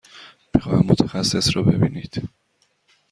می 0.55 0.61
خواهم 0.61 0.85
متخصص 0.87 1.55
را 1.55 1.63
ببینید. 1.63 2.29